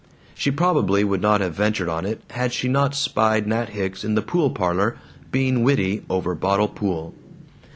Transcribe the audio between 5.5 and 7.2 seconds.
witty over bottle pool.